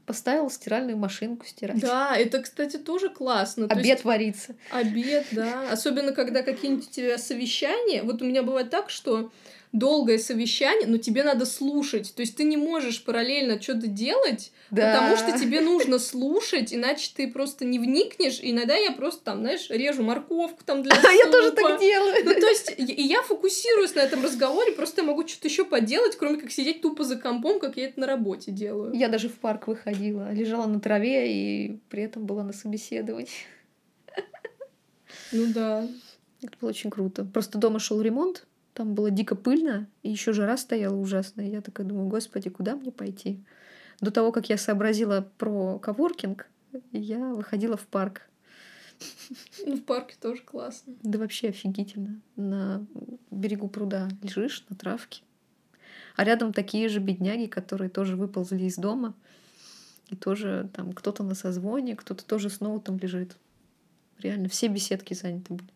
[0.07, 1.81] Поставил стиральную машинку стирать.
[1.81, 3.67] Да, это, кстати, тоже классно.
[3.67, 4.57] Обед есть, варится.
[4.71, 5.71] Обед, да.
[5.71, 8.03] Особенно, когда какие-нибудь у тебя совещания.
[8.03, 9.31] Вот у меня бывает так, что
[9.73, 12.13] долгое совещание, но тебе надо слушать.
[12.15, 14.93] То есть ты не можешь параллельно что-то делать, да.
[14.93, 18.41] потому что тебе нужно слушать, иначе ты просто не вникнешь.
[18.41, 21.09] И иногда я просто там, знаешь, режу морковку там для супа.
[21.13, 22.25] я тоже так делаю.
[22.25, 26.17] Ну, то есть, и я фокусируюсь на этом разговоре, просто я могу что-то еще поделать,
[26.17, 28.93] кроме как сидеть тупо за компом, как я это на работе делаю.
[28.93, 33.29] Я даже в парк выходила, лежала на траве и при этом была на собеседовании.
[35.33, 35.87] Ну да.
[36.43, 37.25] Это было очень круто.
[37.25, 38.47] Просто дома шел ремонт,
[38.81, 41.47] там было дико пыльно, и еще жара стояла ужасная.
[41.51, 43.45] Я такая думаю, господи, куда мне пойти?
[44.01, 46.49] До того, как я сообразила про коворкинг,
[46.93, 48.23] я выходила в парк.
[49.67, 50.95] Ну, в парке тоже классно.
[51.03, 52.23] Да вообще офигительно.
[52.37, 52.87] На
[53.31, 55.25] берегу пруда лежишь на травке.
[56.17, 59.13] А рядом такие же бедняги, которые тоже выползли из дома.
[60.09, 63.37] И тоже там кто-то на созвоне, кто-то тоже снова там лежит.
[64.21, 65.69] Реально, все беседки заняты были.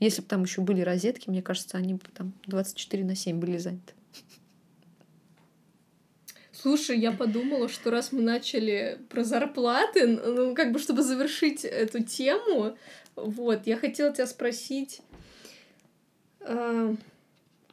[0.00, 3.58] Если бы там еще были розетки, мне кажется, они бы там 24 на 7 были
[3.58, 3.92] заняты.
[6.52, 12.02] Слушай, я подумала, что раз мы начали про зарплаты, ну, как бы, чтобы завершить эту
[12.02, 12.76] тему,
[13.16, 15.00] вот, я хотела тебя спросить,
[16.40, 16.94] э,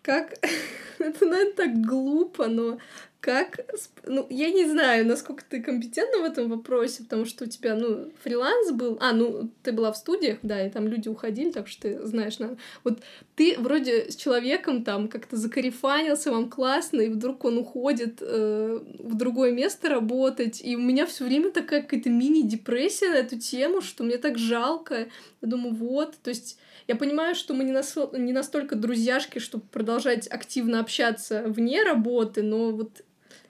[0.02, 0.38] как...
[1.00, 2.80] это, наверное, так глупо, но
[3.28, 3.60] как...
[4.06, 8.10] Ну, я не знаю, насколько ты компетентна в этом вопросе, потому что у тебя, ну,
[8.24, 8.98] фриланс был...
[9.02, 12.40] А, ну, ты была в студиях, да, и там люди уходили, так что ты знаешь,
[12.40, 12.56] надо...
[12.86, 13.02] Вот
[13.36, 19.14] ты вроде с человеком там как-то закарифанился, вам классно, и вдруг он уходит э, в
[19.16, 24.06] другое место работать, и у меня все время такая какая-то мини-депрессия на эту тему, что
[24.06, 25.10] мне так жалко.
[25.42, 27.98] Я думаю, вот, то есть я понимаю, что мы не, нас...
[28.14, 33.02] не настолько друзьяшки, чтобы продолжать активно общаться вне работы, но вот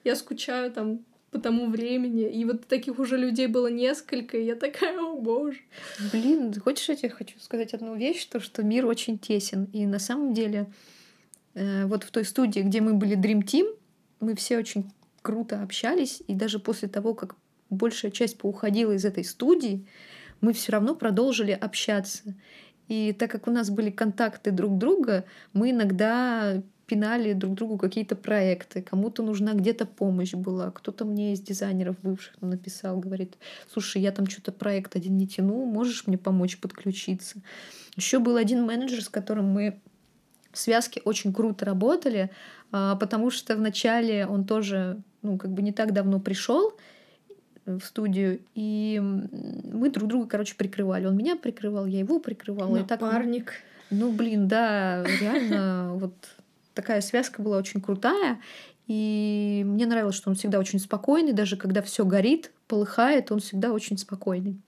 [0.08, 1.00] я скучаю там
[1.32, 2.30] по тому времени.
[2.30, 5.60] И вот таких уже людей было несколько, и я такая, о боже.
[6.14, 9.66] Блин, хочешь, я тебе хочу сказать одну вещь, то, что мир очень тесен.
[9.74, 10.68] И на самом деле,
[11.54, 13.76] э, вот в той студии, где мы были Dream Team,
[14.22, 14.90] мы все очень
[15.22, 17.36] круто общались, и даже после того, как
[17.70, 19.86] большая часть поуходила из этой студии,
[20.40, 22.36] мы все равно продолжили общаться.
[22.88, 28.16] И так как у нас были контакты друг друга, мы иногда пинали друг другу какие-то
[28.16, 33.38] проекты, кому-то нужна где-то помощь была, кто-то мне из дизайнеров бывших написал, говорит,
[33.72, 37.40] слушай, я там что-то проект один не тяну, можешь мне помочь подключиться?
[37.98, 39.80] Еще был один менеджер, с которым мы
[40.54, 42.32] в связке очень круто работали,
[42.72, 46.74] а, потому что вначале он тоже, ну, как бы не так давно пришел,
[47.66, 51.06] в студию, и мы друг друга, короче, прикрывали.
[51.06, 52.78] Он меня прикрывал, я его прикрывала.
[52.78, 53.42] Напарник.
[53.42, 53.54] И так,
[53.90, 56.14] ну, блин, да, реально, вот
[56.78, 58.40] такая связка была очень крутая.
[58.88, 63.74] И мне нравилось, что он всегда очень спокойный, даже когда все горит, полыхает, он всегда
[63.74, 64.62] очень спокойный.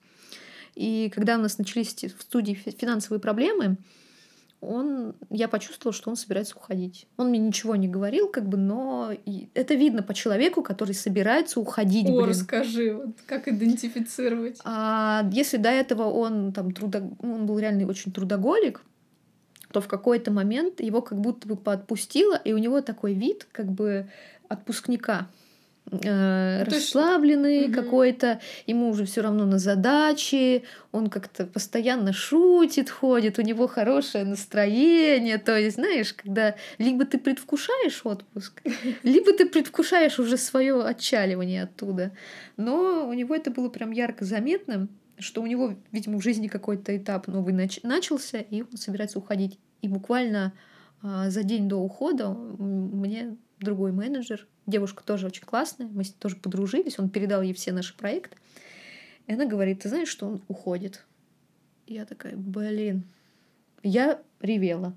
[0.75, 3.77] И когда у нас начались в студии финансовые проблемы,
[4.61, 7.07] он, я почувствовала, что он собирается уходить.
[7.15, 9.13] Он мне ничего не говорил, как бы, но
[9.53, 12.07] это видно по человеку, который собирается уходить.
[12.09, 12.25] О, блин.
[12.25, 14.59] расскажи, вот как идентифицировать.
[14.65, 17.09] А если до этого он там трудо...
[17.21, 18.81] он был реально очень трудоголик,
[19.71, 23.67] то в какой-то момент его как будто бы поотпустило, и у него такой вид как
[23.67, 24.07] бы
[24.47, 25.27] отпускника
[25.91, 27.73] э, ну, расслабленный есть...
[27.73, 34.23] какой-то, ему уже все равно на задачи, он как-то постоянно шутит, ходит, у него хорошее
[34.23, 35.37] настроение.
[35.37, 38.61] То есть, знаешь, когда либо ты предвкушаешь отпуск,
[39.03, 42.11] либо ты предвкушаешь уже свое отчаливание оттуда.
[42.57, 46.95] Но у него это было прям ярко заметным, что у него, видимо, в жизни какой-то
[46.95, 49.59] этап новый нач- начался, и он собирается уходить.
[49.81, 50.53] И буквально
[51.01, 56.15] а, за день до ухода мне другой менеджер Девушка тоже очень классная, мы с ней
[56.19, 58.37] тоже подружились, он передал ей все наши проекты.
[59.25, 61.07] И она говорит, ты знаешь, что он уходит?
[61.87, 63.03] Я такая, блин.
[63.81, 64.95] Я ревела.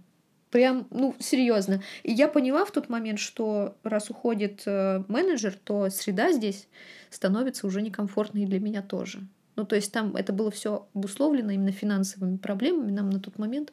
[0.50, 1.82] Прям, ну, серьезно.
[2.02, 6.68] И я поняла в тот момент, что раз уходит э, менеджер, то среда здесь
[7.08, 9.26] становится уже некомфортной для меня тоже.
[9.56, 12.90] Ну, то есть там это было все обусловлено именно финансовыми проблемами.
[12.90, 13.72] Нам на тот момент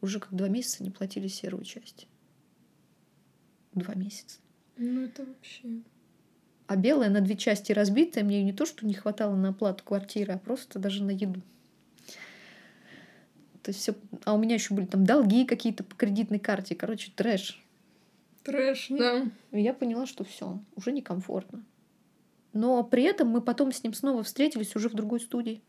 [0.00, 2.06] уже как два месяца не платили серую часть.
[3.72, 4.38] Два месяца.
[4.76, 5.80] Ну, это вообще...
[6.66, 10.32] А белая на две части разбитая, мне не то, что не хватало на оплату квартиры,
[10.32, 11.42] а просто даже на еду.
[13.62, 13.94] То есть все.
[14.24, 16.74] А у меня еще были там долги какие-то по кредитной карте.
[16.74, 17.62] Короче, трэш.
[18.44, 19.26] Трэш, да.
[19.52, 21.64] И я поняла, что все, уже некомфортно.
[22.54, 25.60] Но при этом мы потом с ним снова встретились уже в другой студии.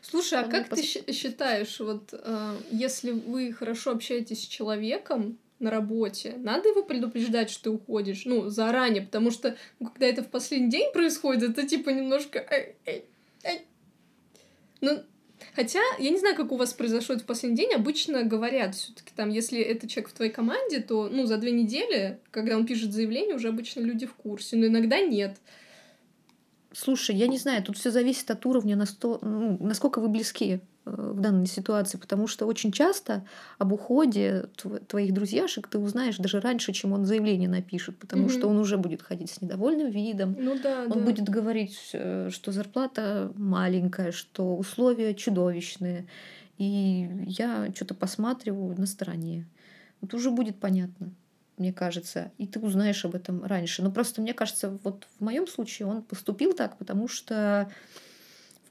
[0.00, 0.80] Слушай, а Он как пос...
[0.80, 7.48] ты считаешь, вот э, если вы хорошо общаетесь с человеком, на работе, надо его предупреждать,
[7.48, 11.66] что ты уходишь, ну, заранее, потому что, ну, когда это в последний день происходит, это
[11.66, 12.44] типа немножко...
[14.80, 15.00] Ну,
[15.54, 18.92] хотя, я не знаю, как у вас произошло это в последний день, обычно говорят все
[18.92, 22.66] таки там, если это человек в твоей команде, то, ну, за две недели, когда он
[22.66, 25.36] пишет заявление, уже обычно люди в курсе, но иногда нет.
[26.74, 29.18] Слушай, я не знаю, тут все зависит от уровня, на сто...
[29.22, 33.24] ну, насколько вы близки в данной ситуации, потому что очень часто
[33.58, 34.46] об уходе
[34.88, 38.32] твоих друзьяшек ты узнаешь даже раньше, чем он заявление напишет, потому mm-hmm.
[38.32, 41.04] что он уже будет ходить с недовольным видом, ну, да, он да.
[41.04, 46.08] будет говорить, э, что зарплата маленькая, что условия чудовищные,
[46.58, 49.46] и я что-то посматриваю на стороне.
[50.00, 51.12] Вот уже будет понятно
[51.62, 53.82] мне кажется, и ты узнаешь об этом раньше.
[53.82, 57.70] Но просто мне кажется, вот в моем случае он поступил так, потому что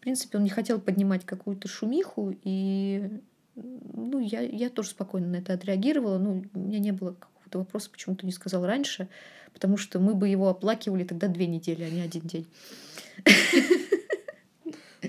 [0.02, 3.22] в принципе, он не хотел поднимать какую-то шумиху, и
[3.56, 6.18] ну, я, я тоже спокойно на это отреагировала.
[6.18, 9.08] Ну, у меня не было какого-то вопроса, почему ты не сказал раньше,
[9.54, 12.48] потому что мы бы его оплакивали тогда две недели, а не один день.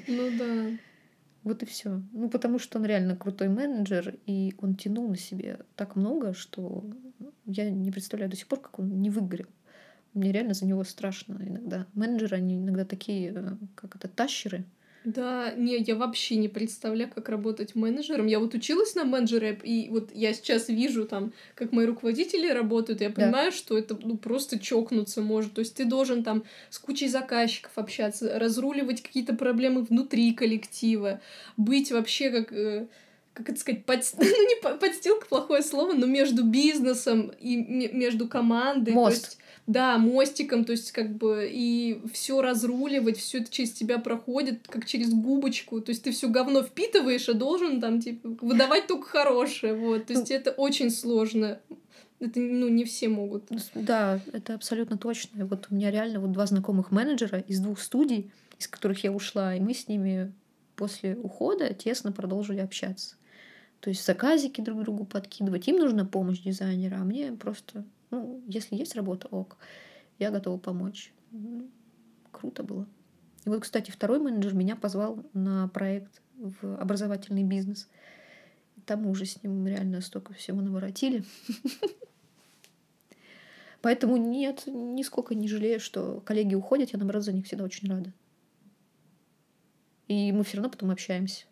[0.08, 0.76] Ну да.
[1.42, 2.02] Вот и все.
[2.12, 6.84] Ну, потому что он реально крутой менеджер, и он тянул на себе так много, что
[7.46, 9.46] я не представляю до сих пор, как он не выгорел.
[10.14, 11.86] Мне реально за него страшно иногда.
[11.94, 14.64] Менеджеры, они иногда такие, э, как это, тащеры.
[15.04, 18.26] Да, не, я вообще не представляю, как работать менеджером.
[18.26, 23.00] Я вот училась на менеджера, и вот я сейчас вижу там, как мои руководители работают,
[23.00, 23.56] я понимаю, да.
[23.56, 25.54] что это ну, просто чокнуться может.
[25.54, 31.20] То есть ты должен там с кучей заказчиков общаться, разруливать какие-то проблемы внутри коллектива,
[31.56, 32.86] быть вообще как э,
[33.34, 34.00] как это сказать, под...
[34.18, 38.92] ну не подстилка плохое слово, но между бизнесом и между командой.
[38.92, 39.22] Мост.
[39.22, 43.98] То есть, да, мостиком, то есть как бы и все разруливать, все это через тебя
[43.98, 45.80] проходит, как через губочку.
[45.80, 49.74] То есть ты все говно впитываешь, а должен там типа выдавать только хорошее.
[49.74, 50.06] Вот.
[50.06, 51.60] То есть ну, это очень сложно.
[52.18, 53.44] Это, ну, не все могут.
[53.74, 55.46] Да, это абсолютно точно.
[55.46, 59.54] Вот у меня реально вот два знакомых менеджера из двух студий, из которых я ушла,
[59.54, 60.32] и мы с ними
[60.76, 63.16] после ухода тесно продолжили общаться.
[63.82, 65.68] То есть заказики друг другу подкидывать.
[65.68, 69.56] Им нужна помощь дизайнера, а мне просто ну, если есть работа, ок,
[70.18, 71.12] я готова помочь.
[71.30, 71.68] Ну,
[72.30, 72.86] круто было.
[73.46, 77.88] И вот, кстати, второй менеджер меня позвал на проект в образовательный бизнес.
[78.84, 81.24] Там уже с ним реально столько всего наворотили.
[83.80, 88.12] Поэтому нет, нисколько не жалею, что коллеги уходят, я, наоборот, за них всегда очень рада.
[90.06, 91.46] И мы все равно потом общаемся.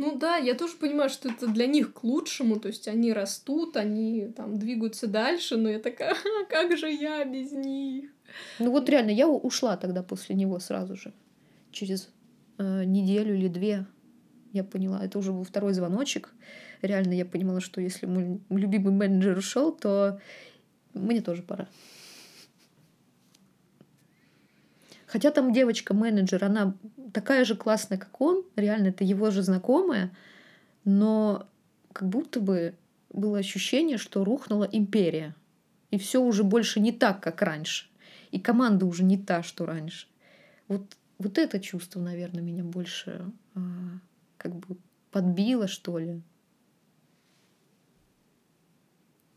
[0.00, 3.76] Ну да, я тоже понимаю, что это для них к лучшему, то есть они растут,
[3.76, 8.10] они там двигаются дальше, но я такая, а как же я без них?
[8.60, 11.12] Ну вот реально, я ушла тогда после него сразу же,
[11.70, 12.08] через
[12.56, 13.84] э, неделю или две.
[14.54, 16.32] Я поняла, это уже был второй звоночек.
[16.80, 20.18] Реально я понимала, что если мой любимый менеджер ушел, то
[20.94, 21.68] мне тоже пора.
[25.10, 26.76] Хотя там девочка-менеджер, она
[27.12, 30.16] такая же классная, как он, реально это его же знакомая,
[30.84, 31.48] но
[31.92, 32.76] как будто бы
[33.12, 35.34] было ощущение, что рухнула империя.
[35.90, 37.88] И все уже больше не так, как раньше.
[38.30, 40.06] И команда уже не та, что раньше.
[40.68, 43.60] Вот, вот это чувство, наверное, меня больше а,
[44.36, 44.76] как бы
[45.10, 46.22] подбило, что ли.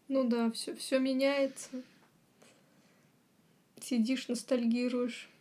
[0.08, 1.82] Ну да, все, все меняется.
[3.82, 5.32] Сидишь, ностальгируешь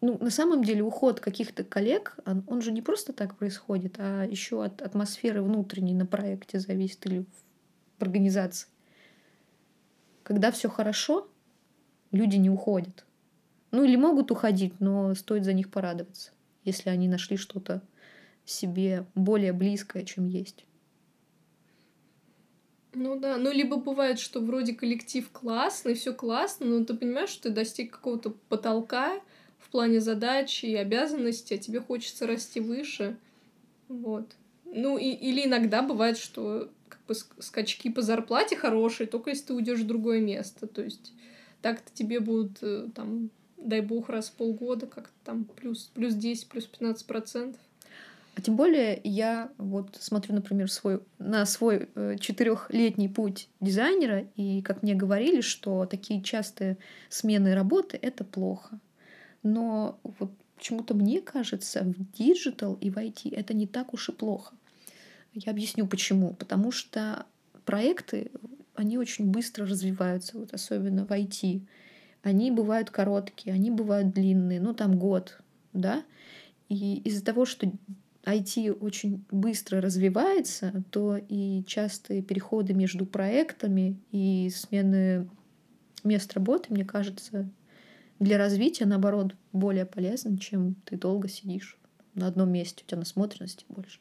[0.00, 4.24] ну, на самом деле уход каких-то коллег, он, он же не просто так происходит, а
[4.24, 7.24] еще от атмосферы внутренней на проекте зависит или
[7.98, 8.68] в организации.
[10.22, 11.28] Когда все хорошо,
[12.12, 13.04] люди не уходят.
[13.72, 16.32] Ну или могут уходить, но стоит за них порадоваться,
[16.64, 17.82] если они нашли что-то
[18.44, 20.64] себе более близкое, чем есть.
[22.92, 27.44] Ну да, ну либо бывает, что вроде коллектив классный, все классно, но ты понимаешь, что
[27.44, 29.20] ты достиг какого-то потолка,
[29.60, 33.16] в плане задач и обязанностей, а тебе хочется расти выше.
[33.88, 34.34] Вот.
[34.64, 39.54] Ну, и, или иногда бывает, что как бы скачки по зарплате хорошие, только если ты
[39.54, 40.66] уйдешь в другое место.
[40.66, 41.12] То есть
[41.62, 46.48] так-то тебе будут э, там, дай бог, раз в полгода как-то там плюс, плюс 10,
[46.48, 47.60] плюс 15 процентов.
[48.36, 54.62] А тем более я вот смотрю, например, свой, на свой э, четырехлетний путь дизайнера, и
[54.62, 58.78] как мне говорили, что такие частые смены работы— это плохо.
[59.42, 64.12] Но вот почему-то мне кажется, в digital и в IT это не так уж и
[64.12, 64.54] плохо.
[65.32, 66.34] Я объясню почему.
[66.34, 67.26] Потому что
[67.64, 68.30] проекты,
[68.74, 71.62] они очень быстро развиваются, вот особенно в IT.
[72.22, 75.40] Они бывают короткие, они бывают длинные, ну там год,
[75.72, 76.04] да.
[76.68, 77.70] И из-за того, что
[78.24, 85.28] IT очень быстро развивается, то и частые переходы между проектами и смены
[86.04, 87.48] мест работы, мне кажется,
[88.20, 91.76] для развития, наоборот, более полезен, чем ты долго сидишь
[92.14, 93.98] на одном месте, у тебя насмотренности больше.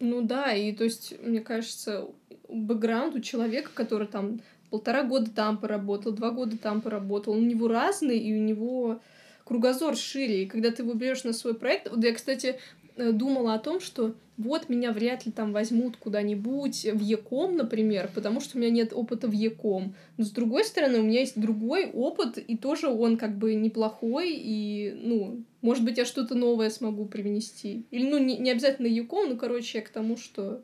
[0.00, 2.08] Ну да, и то есть, мне кажется,
[2.48, 7.68] бэкграунд у человека, который там полтора года там поработал, два года там поработал, у него
[7.68, 9.00] разный, и у него
[9.44, 10.42] кругозор шире.
[10.42, 12.58] И когда ты его берешь на свой проект, вот я, кстати,
[12.96, 18.40] думала о том, что вот меня вряд ли там возьмут куда-нибудь в Яком, например, потому
[18.40, 19.94] что у меня нет опыта в Яком.
[20.16, 24.32] Но с другой стороны, у меня есть другой опыт, и тоже он как бы неплохой,
[24.32, 27.84] и, ну, может быть, я что-то новое смогу привнести.
[27.92, 30.62] Или, ну, не, не обязательно Яком, ну, короче, я к тому, что,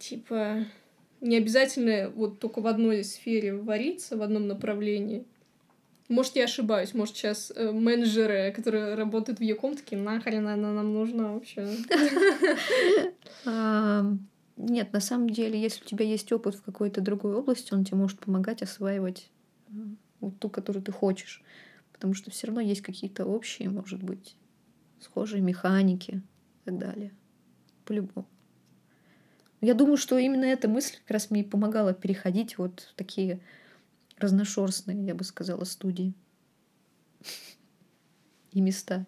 [0.00, 0.64] типа,
[1.20, 5.24] не обязательно вот только в одной сфере вариться, в одном направлении.
[6.08, 10.94] Может, я ошибаюсь, может, сейчас э, менеджеры, которые работают в Яком, такие, нахрен она нам
[10.94, 11.68] нужна вообще?
[14.58, 17.98] Нет, на самом деле, если у тебя есть опыт в какой-то другой области, он тебе
[17.98, 19.30] может помогать осваивать
[19.68, 21.44] э, ту, которую ты хочешь.
[21.92, 24.36] Потому что все равно есть какие-то общие, может быть,
[25.00, 26.22] схожие механики
[26.62, 27.12] и так далее.
[27.84, 28.26] По-любому.
[29.60, 33.40] Я думаю, что именно эта мысль как раз мне и помогала переходить вот в такие
[34.20, 36.14] разношерстные, я бы сказала, студии.
[38.52, 39.06] и места.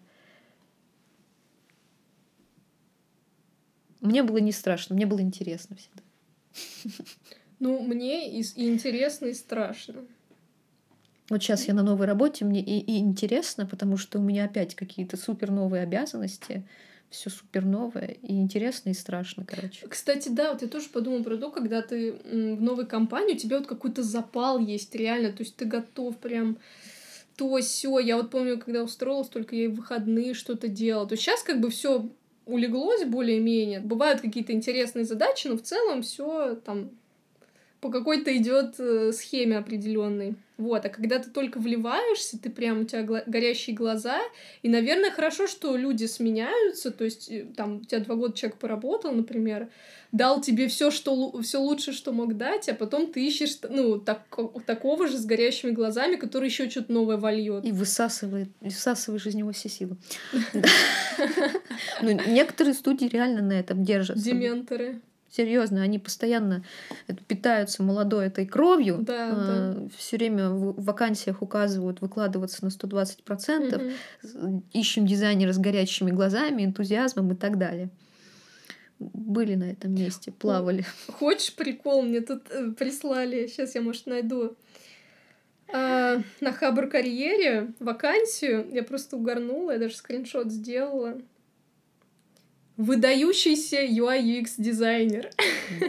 [3.99, 6.01] Мне было не страшно, мне было интересно всегда.
[7.59, 10.03] Ну, мне и, и интересно, и страшно.
[11.29, 14.75] Вот сейчас я на новой работе, мне и, и интересно, потому что у меня опять
[14.75, 16.67] какие-то супер новые обязанности,
[17.11, 19.85] все супер новое, и интересно, и страшно, короче.
[19.87, 23.57] Кстати, да, вот я тоже подумала про то, когда ты в новой компании, у тебя
[23.57, 26.57] вот какой-то запал есть реально, то есть ты готов прям
[27.35, 27.99] то все.
[27.99, 31.07] Я вот помню, когда устроилась, только я и в выходные что-то делала.
[31.07, 32.09] То есть сейчас как бы все
[32.45, 33.81] улеглось более-менее.
[33.81, 36.91] Бывают какие-то интересные задачи, но в целом все там
[37.81, 40.35] по какой-то идет э, схеме определенной.
[40.57, 44.21] Вот, а когда ты только вливаешься, ты прям, у тебя гла- горящие глаза,
[44.61, 48.59] и, наверное, хорошо, что люди сменяются, то есть, э, там, у тебя два года человек
[48.59, 49.69] поработал, например,
[50.11, 54.21] дал тебе все, что все лучше, что мог дать, а потом ты ищешь, ну, так,
[54.67, 57.65] такого же с горящими глазами, который еще что-то новое вольет.
[57.65, 59.97] И высасывает, высасываешь из него все силы.
[62.01, 64.23] Ну, некоторые студии реально на этом держатся.
[64.23, 65.01] Дементоры.
[65.31, 66.65] Серьезно, они постоянно
[67.27, 68.97] питаются молодой этой кровью.
[68.99, 69.87] Да, а, да.
[69.97, 73.93] Все время в вакансиях указывают выкладываться на 120%.
[74.23, 74.63] Угу.
[74.73, 77.89] Ищем дизайнера с горящими глазами, энтузиазмом и так далее.
[78.99, 80.83] Были на этом месте, плавали.
[81.07, 82.01] Хочешь прикол?
[82.01, 83.47] Мне тут э, прислали.
[83.47, 84.57] Сейчас я, может, найду.
[85.73, 88.67] А, на Хабр карьере вакансию.
[88.73, 91.21] Я просто угорнула, я даже скриншот сделала
[92.81, 95.29] выдающийся UI UX дизайнер.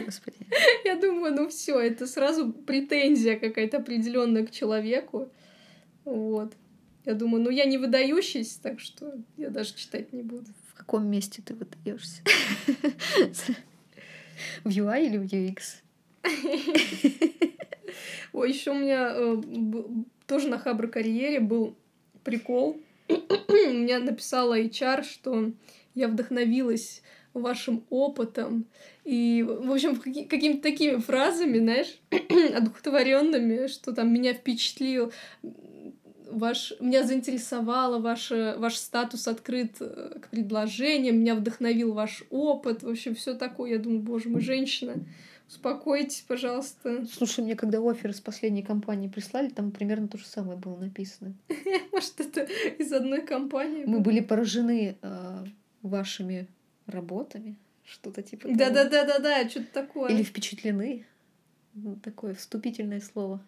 [0.05, 0.37] Господи.
[0.85, 5.29] Я думаю, ну все, это сразу претензия какая-то определенная к человеку.
[6.05, 6.53] Вот.
[7.05, 10.45] Я думаю, ну я не выдающийся, так что я даже читать не буду.
[10.67, 12.21] В каком месте ты выдаешься?
[14.63, 15.81] В UI или в UX?
[18.33, 19.41] Ой, еще у меня э,
[20.27, 21.75] тоже на Хабр карьере был
[22.23, 22.81] прикол.
[23.07, 25.51] меня написала HR, что
[25.95, 27.01] я вдохновилась
[27.33, 28.65] вашим опытом.
[29.03, 31.99] И, в общем, какими-то такими фразами, знаешь,
[32.55, 35.11] одухотворенными, что там меня впечатлил,
[36.33, 42.89] ваш, меня заинтересовало ваш, ваш статус открыт э, к предложениям, меня вдохновил ваш опыт, в
[42.89, 43.71] общем, все такое.
[43.71, 44.95] Я думаю, боже мой, женщина,
[45.47, 47.05] успокойтесь, пожалуйста.
[47.11, 51.33] Слушай, мне когда офер из последней компании прислали, там примерно то же самое было написано.
[51.91, 53.85] Может, это из одной компании?
[53.85, 55.45] Мы были поражены э,
[55.83, 56.47] вашими
[56.87, 60.09] работами, что-то типа Да, да, да, да, да, что-то такое.
[60.09, 61.05] Или впечатлены.
[62.03, 63.41] Такое вступительное слово.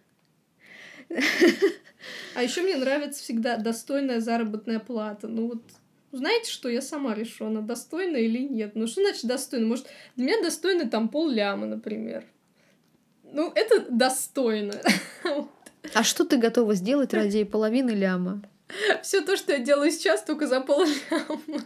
[2.36, 5.28] А еще мне нравится всегда достойная заработная плата.
[5.28, 5.64] Ну вот,
[6.12, 8.76] знаете что, я сама решу, она достойна или нет.
[8.76, 9.68] Ну что значит достойна?
[9.68, 12.26] Может, для меня достойно там пол ляма, например.
[13.24, 14.74] Ну, это достойно.
[15.94, 18.42] А что ты готова сделать ради половины ляма?
[19.04, 21.66] Все то, что я делаю сейчас, только за пол ляма.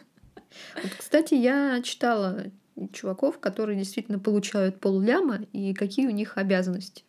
[0.81, 2.45] Вот, кстати, я читала
[2.93, 7.03] чуваков, которые действительно получают полляма, и какие у них обязанности.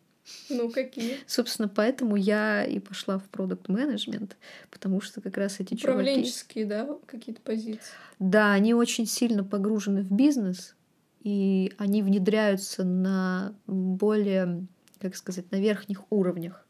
[0.49, 1.17] Ну, какие?
[1.25, 4.37] Собственно, поэтому я и пошла в продукт менеджмент
[4.69, 6.01] потому что как раз эти чуваки...
[6.01, 7.93] Управленческие, да, какие-то позиции?
[8.19, 10.75] Да, они очень сильно погружены в бизнес,
[11.23, 14.65] и они внедряются на более,
[14.99, 16.65] как сказать, на верхних уровнях.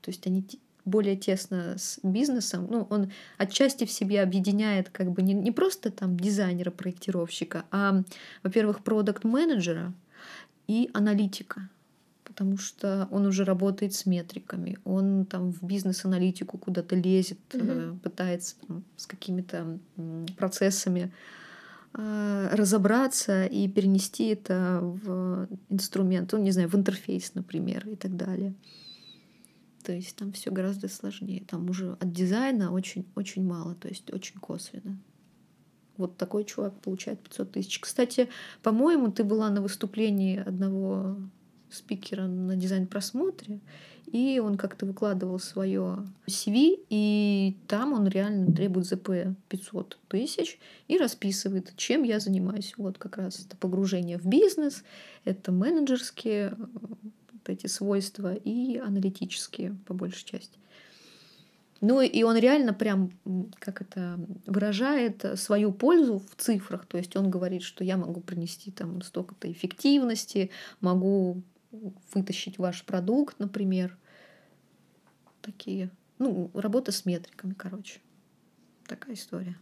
[0.00, 0.42] То есть они
[0.86, 5.90] более тесно с бизнесом, ну, он отчасти в себе объединяет как бы не, не просто
[5.90, 8.02] там дизайнера, проектировщика, а,
[8.42, 9.92] во-первых, продукт-менеджера
[10.68, 11.68] и аналитика
[12.36, 18.00] потому что он уже работает с метриками, он там в бизнес-аналитику куда-то лезет, mm-hmm.
[18.00, 19.78] пытается там, с какими-то
[20.36, 21.10] процессами
[21.94, 28.14] э, разобраться и перенести это в инструмент, ну, не знаю, в интерфейс, например, и так
[28.16, 28.52] далее.
[29.86, 31.44] То есть там все гораздо сложнее.
[31.46, 34.98] Там уже от дизайна очень-очень мало, то есть очень косвенно.
[35.96, 37.78] Вот такой чувак получает 500 тысяч.
[37.78, 38.28] Кстати,
[38.64, 41.16] по-моему, ты была на выступлении одного
[41.70, 43.60] спикера на дизайн-просмотре,
[44.06, 49.10] и он как-то выкладывал свое CV, и там он реально требует ЗП
[49.48, 50.58] 500 тысяч
[50.88, 52.74] и расписывает, чем я занимаюсь.
[52.76, 54.82] Вот как раз это погружение в бизнес,
[55.24, 56.56] это менеджерские
[57.52, 60.58] эти свойства и аналитические по большей части.
[61.80, 63.12] Ну и он реально прям,
[63.58, 66.86] как это, выражает свою пользу в цифрах.
[66.86, 71.42] То есть он говорит, что я могу принести там столько-то эффективности, могу
[72.14, 73.96] вытащить ваш продукт, например.
[75.42, 75.90] Такие.
[76.18, 78.00] Ну, работа с метриками, короче.
[78.86, 79.56] Такая история.